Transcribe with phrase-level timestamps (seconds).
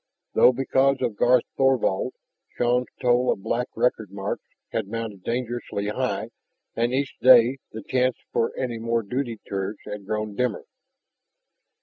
[0.33, 2.13] Though, because of Garth Thorvald,
[2.57, 6.31] Shann's toll of black record marks had mounted dangerously high
[6.75, 10.65] and each day the chance for any more duty tours had grown dimmer.